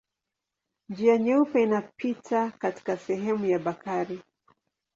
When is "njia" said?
0.89-1.17